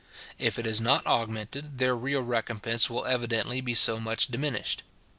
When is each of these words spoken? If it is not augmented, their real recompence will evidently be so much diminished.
If 0.39 0.57
it 0.57 0.65
is 0.65 0.81
not 0.81 1.05
augmented, 1.05 1.77
their 1.77 1.95
real 1.95 2.21
recompence 2.23 2.89
will 2.89 3.05
evidently 3.05 3.61
be 3.61 3.75
so 3.75 3.99
much 3.99 4.29
diminished. 4.29 4.81